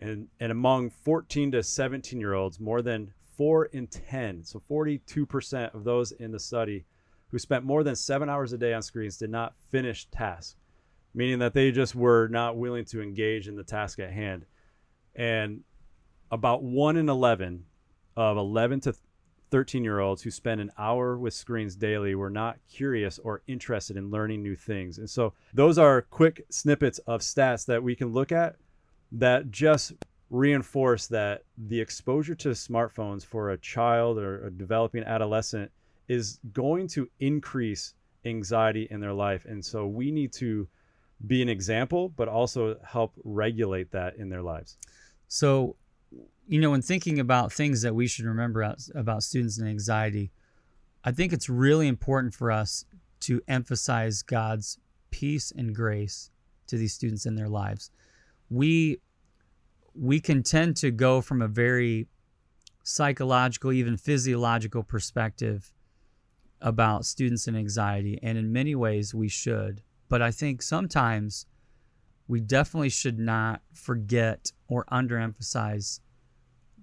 [0.00, 5.74] And, and among 14 to 17 year olds, more than four in 10, so 42%
[5.74, 6.84] of those in the study
[7.28, 10.56] who spent more than seven hours a day on screens did not finish tasks,
[11.14, 14.46] meaning that they just were not willing to engage in the task at hand.
[15.14, 15.62] And
[16.30, 17.64] about one in 11
[18.16, 18.94] of 11 to
[19.50, 23.96] 13 year olds who spend an hour with screens daily were not curious or interested
[23.96, 24.98] in learning new things.
[24.98, 28.56] And so, those are quick snippets of stats that we can look at
[29.12, 29.92] that just
[30.30, 35.70] reinforce that the exposure to smartphones for a child or a developing adolescent
[36.08, 37.94] is going to increase
[38.24, 39.44] anxiety in their life.
[39.44, 40.68] And so, we need to
[41.26, 44.76] be an example, but also help regulate that in their lives.
[45.28, 45.76] So,
[46.48, 50.32] you know, when thinking about things that we should remember about students and anxiety,
[51.04, 52.84] I think it's really important for us
[53.20, 54.78] to emphasize God's
[55.10, 56.30] peace and grace
[56.66, 57.90] to these students in their lives.
[58.50, 59.00] We
[59.94, 62.06] we can tend to go from a very
[62.82, 65.72] psychological, even physiological perspective
[66.60, 69.82] about students and anxiety, and in many ways we should.
[70.08, 71.46] But I think sometimes
[72.28, 76.00] we definitely should not forget or underemphasize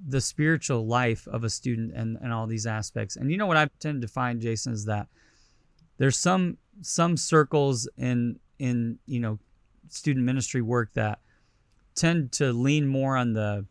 [0.06, 3.16] the spiritual life of a student and, and all these aspects.
[3.16, 5.08] And you know what I tend to find, Jason, is that
[5.98, 9.40] there's some some circles in in you know
[9.90, 11.20] student ministry work that
[11.98, 13.66] tend to lean more on the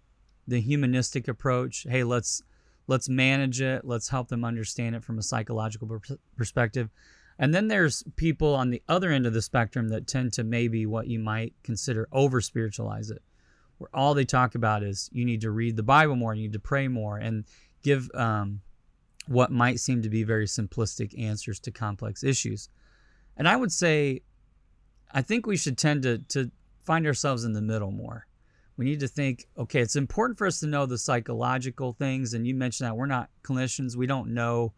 [0.46, 1.86] the humanistic approach.
[1.88, 2.42] Hey, let's
[2.86, 3.84] let's manage it.
[3.84, 6.90] Let's help them understand it from a psychological per- perspective.
[7.38, 10.86] And then there's people on the other end of the spectrum that tend to maybe
[10.86, 13.22] what you might consider over spiritualize it,
[13.78, 16.54] where all they talk about is you need to read the Bible more, you need
[16.54, 17.44] to pray more, and
[17.82, 18.60] give um,
[19.26, 22.70] what might seem to be very simplistic answers to complex issues.
[23.36, 24.22] And I would say
[25.12, 26.50] I think we should tend to to
[26.86, 28.26] find ourselves in the middle more.
[28.76, 32.34] We need to think, okay, it's important for us to know the psychological things.
[32.34, 33.96] And you mentioned that we're not clinicians.
[33.96, 34.72] We don't know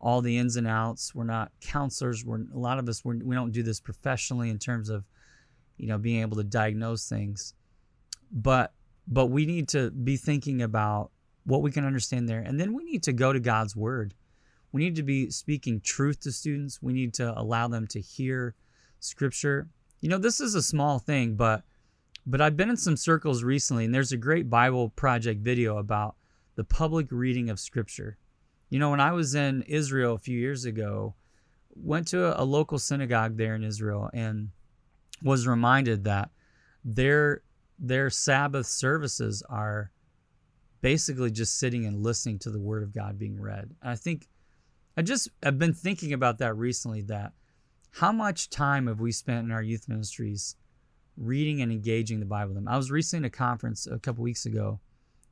[0.00, 1.14] all the ins and outs.
[1.14, 2.24] We're not counselors.
[2.24, 5.04] We're a lot of us we're, we don't do this professionally in terms of,
[5.76, 7.54] you know, being able to diagnose things.
[8.30, 8.72] But
[9.08, 11.10] but we need to be thinking about
[11.44, 14.14] what we can understand there, and then we need to go to God's word.
[14.72, 16.80] We need to be speaking truth to students.
[16.80, 18.54] We need to allow them to hear
[19.00, 19.68] scripture.
[20.00, 21.62] You know, this is a small thing, but
[22.26, 26.16] but I've been in some circles recently and there's a great Bible project video about
[26.54, 28.18] the public reading of scripture.
[28.68, 31.14] You know, when I was in Israel a few years ago,
[31.74, 34.50] went to a, a local synagogue there in Israel and
[35.22, 36.30] was reminded that
[36.84, 37.42] their
[37.78, 39.90] their Sabbath services are
[40.82, 43.70] basically just sitting and listening to the word of God being read.
[43.82, 44.28] And I think
[44.96, 47.32] I just I've been thinking about that recently that
[47.92, 50.56] how much time have we spent in our youth ministries
[51.16, 52.68] reading and engaging the Bible them?
[52.68, 54.80] I was recently at a conference a couple weeks ago,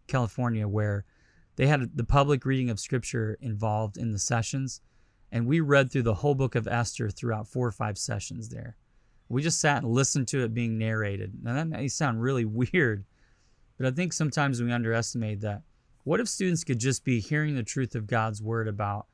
[0.07, 1.05] California, where
[1.57, 4.81] they had the public reading of scripture involved in the sessions,
[5.31, 8.77] and we read through the whole book of Esther throughout four or five sessions there.
[9.29, 11.35] We just sat and listened to it being narrated.
[11.43, 13.05] Now that may sound really weird,
[13.77, 15.63] but I think sometimes we underestimate that.
[16.05, 19.07] What if students could just be hearing the truth of God's word about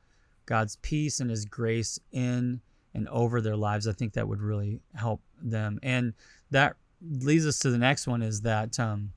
[0.45, 2.61] God's peace and his grace in
[2.95, 3.87] and over their lives?
[3.87, 5.79] I think that would really help them.
[5.83, 6.13] And
[6.49, 9.11] that leads us to the next one is that um,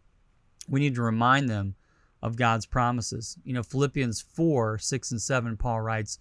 [0.69, 1.75] we need to remind them
[2.23, 3.39] of God's promises.
[3.45, 6.19] You know, Philippians 4 6 and 7, Paul writes,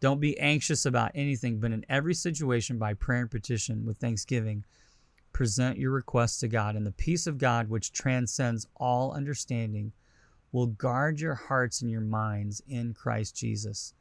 [0.00, 4.64] Don't be anxious about anything, but in every situation, by prayer and petition with thanksgiving,
[5.32, 9.92] present your requests to God, and the peace of God, which transcends all understanding,
[10.52, 13.94] will guard your hearts and your minds in Christ Jesus.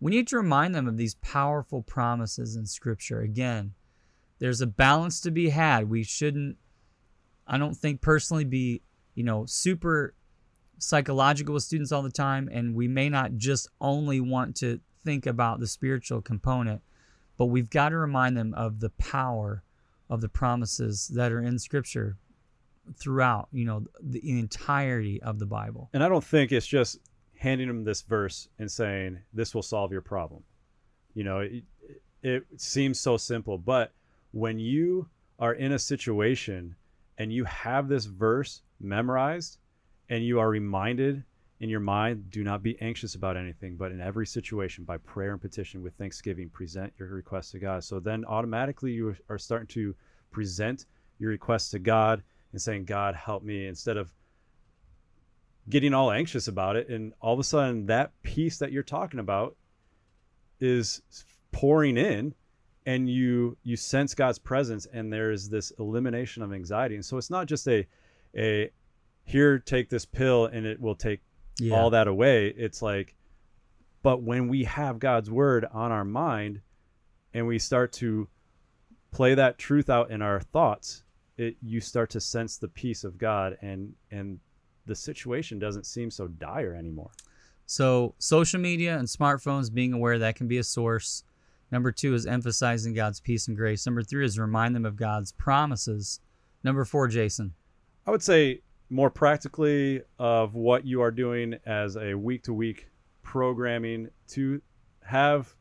[0.00, 3.20] We need to remind them of these powerful promises in Scripture.
[3.20, 3.72] Again,
[4.38, 5.88] there's a balance to be had.
[5.88, 6.58] We shouldn't,
[7.46, 8.82] I don't think personally, be,
[9.14, 10.14] you know, super
[10.78, 12.50] psychological with students all the time.
[12.52, 16.82] And we may not just only want to think about the spiritual component,
[17.38, 19.62] but we've got to remind them of the power
[20.10, 22.18] of the promises that are in Scripture
[22.98, 25.88] throughout, you know, the entirety of the Bible.
[25.92, 26.98] And I don't think it's just
[27.38, 30.42] handing them this verse and saying, this will solve your problem.
[31.14, 31.64] You know, it,
[32.22, 33.92] it seems so simple, but
[34.32, 35.08] when you
[35.38, 36.74] are in a situation
[37.18, 39.58] and you have this verse memorized
[40.08, 41.24] and you are reminded
[41.60, 45.32] in your mind, do not be anxious about anything, but in every situation, by prayer
[45.32, 47.82] and petition with thanksgiving, present your request to God.
[47.82, 49.94] So then automatically you are starting to
[50.30, 50.84] present
[51.18, 52.22] your request to God
[52.52, 54.12] and saying, God, help me, instead of
[55.68, 56.88] getting all anxious about it.
[56.88, 59.56] And all of a sudden, that peace that you're talking about
[60.60, 61.02] is
[61.52, 62.34] pouring in
[62.86, 66.94] and you you sense God's presence and there's this elimination of anxiety.
[66.94, 67.86] And so it's not just a
[68.36, 68.70] a
[69.24, 71.20] here take this pill and it will take
[71.58, 71.74] yeah.
[71.74, 72.48] all that away.
[72.56, 73.16] It's like
[74.02, 76.60] but when we have God's word on our mind
[77.34, 78.28] and we start to
[79.10, 81.02] play that truth out in our thoughts,
[81.36, 84.38] it you start to sense the peace of God and and
[84.86, 87.10] the situation doesn't seem so dire anymore.
[87.66, 91.24] So social media and smartphones being aware that can be a source
[91.70, 93.86] Number two is emphasizing God's peace and grace.
[93.86, 96.20] Number three is remind them of God's promises.
[96.62, 97.54] Number four, Jason.
[98.06, 102.88] I would say more practically of what you are doing as a week to week
[103.22, 104.62] programming to
[105.02, 105.54] have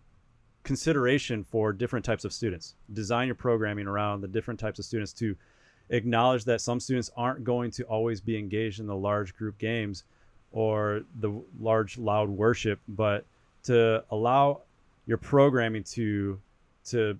[0.63, 2.75] consideration for different types of students.
[2.93, 5.35] Design your programming around the different types of students to
[5.89, 10.03] acknowledge that some students aren't going to always be engaged in the large group games
[10.51, 13.25] or the large loud worship, but
[13.63, 14.61] to allow
[15.05, 16.39] your programming to
[16.85, 17.19] to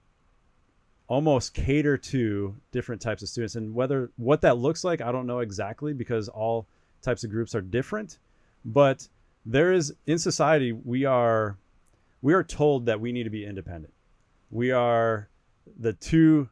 [1.08, 3.56] almost cater to different types of students.
[3.56, 6.66] And whether what that looks like i don't know exactly because all
[7.04, 8.18] types of groups are different
[8.66, 9.08] but
[9.46, 11.58] there is in society we are
[12.26, 13.94] we are told that we need to be independent.
[14.50, 15.30] We are
[15.80, 16.50] the two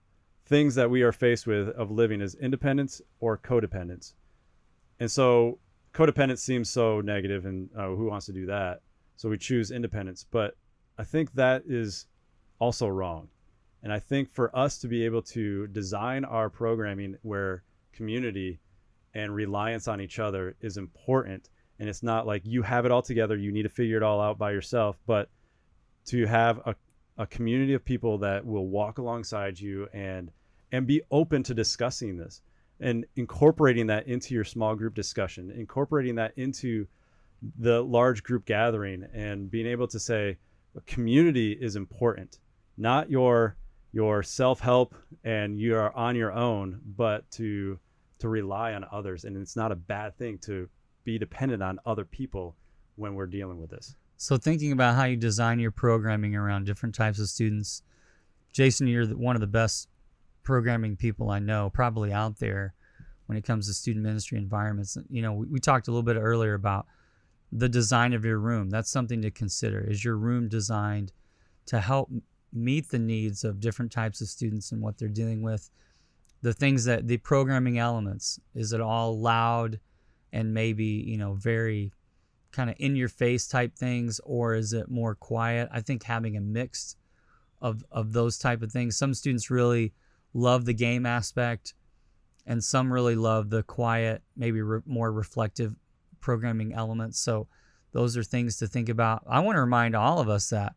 [0.53, 4.13] things that we are faced with of living is independence or codependence.
[4.99, 5.57] And so
[5.95, 8.81] codependence seems so negative and oh, who wants to do that?
[9.15, 10.27] So we choose independence.
[10.29, 10.55] But
[10.99, 12.05] I think that is
[12.59, 13.29] also wrong.
[13.81, 18.59] And I think for us to be able to design our programming where community
[19.15, 21.49] and reliance on each other is important,
[21.79, 24.21] and it's not like you have it all together, you need to figure it all
[24.21, 25.31] out by yourself, but
[26.05, 26.75] to have a,
[27.17, 30.29] a community of people that will walk alongside you and
[30.73, 32.41] and be open to discussing this
[32.81, 36.85] and incorporating that into your small group discussion, incorporating that into
[37.59, 40.37] the large group gathering and being able to say,
[40.87, 42.39] community is important,
[42.77, 43.55] not your
[43.95, 47.77] your self-help and you are on your own but to
[48.17, 49.23] to rely on others.
[49.23, 50.67] And it's not a bad thing to
[51.03, 52.55] be dependent on other people
[52.95, 53.95] when we're dealing with this.
[54.17, 57.83] So thinking about how you design your programming around different types of students,
[58.51, 59.89] Jason, you're one of the best
[60.43, 62.73] programming people I know, probably out there
[63.25, 64.97] when it comes to student ministry environments.
[65.09, 66.85] You know, we, we talked a little bit earlier about
[67.51, 68.69] the design of your room.
[68.69, 69.79] That's something to consider.
[69.79, 71.11] Is your room designed
[71.67, 72.11] to help
[72.51, 75.69] meet the needs of different types of students and what they're dealing with?
[76.41, 79.79] The things that the programming elements, is it all loud
[80.33, 81.93] and maybe, you know, very
[82.53, 86.37] kind of in your face type things or is it more quiet i think having
[86.37, 86.95] a mix
[87.61, 89.91] of of those type of things some students really
[90.33, 91.73] love the game aspect
[92.45, 95.75] and some really love the quiet maybe re- more reflective
[96.19, 97.47] programming elements so
[97.91, 100.73] those are things to think about i want to remind all of us that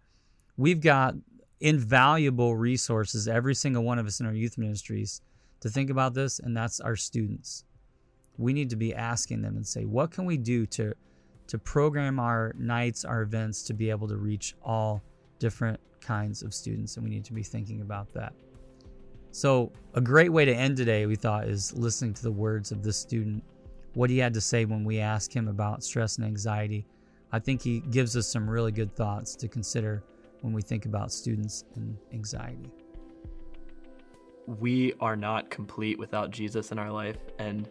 [0.57, 1.15] we've got
[1.61, 5.23] invaluable resources every single one of us in our youth ministries
[5.61, 7.65] to think about this and that's our students
[8.37, 10.93] we need to be asking them and say what can we do to
[11.49, 15.03] to program our nights, our events to be able to reach all
[15.39, 16.97] different kinds of students.
[16.97, 18.33] And we need to be thinking about that.
[19.37, 22.83] So, a great way to end today, we thought, is listening to the words of
[22.83, 23.45] this student,
[23.93, 26.87] what he had to say when we asked him about stress and anxiety.
[27.33, 30.03] I think he gives us some really good thoughts to consider
[30.41, 32.71] when we think about students and anxiety.
[34.47, 37.69] we are not complete without Jesus in our life and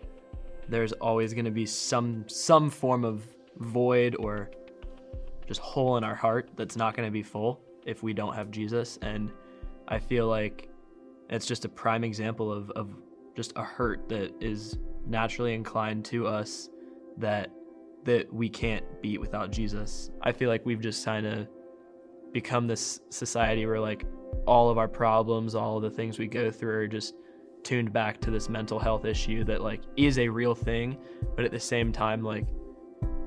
[0.69, 3.23] there's always going to be some some form of
[3.57, 4.51] void or
[5.47, 8.51] just hole in our heart that's not going to be full if we don't have
[8.51, 9.31] Jesus and
[9.87, 10.69] I feel like
[11.29, 12.89] it's just a prime example of of
[13.35, 16.69] just a hurt that is naturally inclined to us
[17.17, 17.51] that
[18.05, 20.11] that we can't beat without Jesus.
[20.21, 21.47] I feel like we've just kind of
[22.31, 24.05] become this society where like
[24.45, 27.15] all of our problems, all of the things we go through are just
[27.63, 30.97] tuned back to this mental health issue that like is a real thing,
[31.35, 32.45] but at the same time like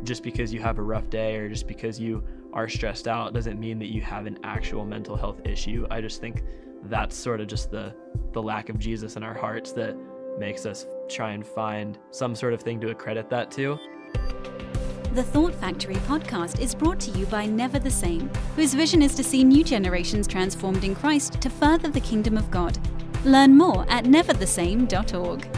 [0.04, 2.22] just because you have a rough day or just because you
[2.52, 5.86] are stressed out doesn't mean that you have an actual mental health issue.
[5.90, 6.44] I just think
[6.84, 7.94] that's sort of just the
[8.32, 9.96] the lack of Jesus in our hearts that
[10.38, 13.78] makes us try and find some sort of thing to accredit that to.
[15.14, 19.14] The Thought Factory podcast is brought to you by Never the Same, whose vision is
[19.16, 22.78] to see new generations transformed in Christ to further the kingdom of God.
[23.24, 25.48] Learn more at neverthesame.org.